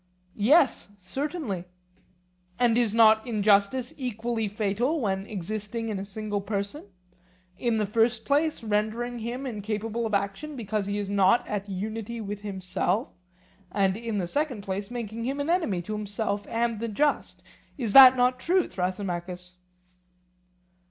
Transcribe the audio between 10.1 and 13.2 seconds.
action because he is not at unity with himself,